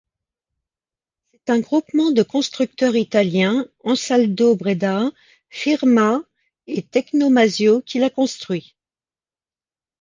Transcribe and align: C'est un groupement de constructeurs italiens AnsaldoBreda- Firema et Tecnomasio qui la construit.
C'est 1.31 1.51
un 1.51 1.59
groupement 1.59 2.09
de 2.09 2.23
constructeurs 2.23 2.95
italiens 2.95 3.67
AnsaldoBreda- 3.83 5.11
Firema 5.51 6.23
et 6.65 6.81
Tecnomasio 6.81 7.81
qui 7.83 7.99
la 7.99 8.09
construit. 8.09 8.75